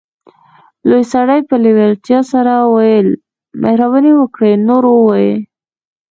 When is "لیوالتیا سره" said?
1.65-2.53